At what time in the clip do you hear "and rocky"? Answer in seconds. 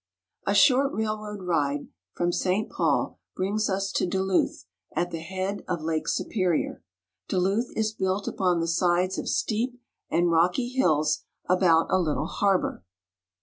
10.09-10.69